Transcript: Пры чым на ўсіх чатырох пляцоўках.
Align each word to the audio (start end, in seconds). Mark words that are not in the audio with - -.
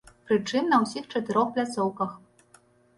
Пры 0.29 0.37
чым 0.49 0.63
на 0.71 0.79
ўсіх 0.85 1.03
чатырох 1.17 1.47
пляцоўках. 1.55 2.21